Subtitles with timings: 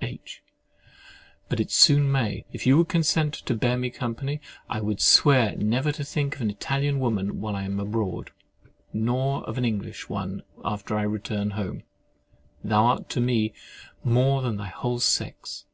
[0.00, 0.42] H.
[1.50, 4.98] But it soon may: and if you would consent to bear me company, I would
[4.98, 8.30] swear never to think of an Italian woman while I am abroad,
[8.94, 11.82] nor of an English one after I return home.
[12.64, 13.52] Thou art to me
[14.02, 15.66] more than thy whole sex.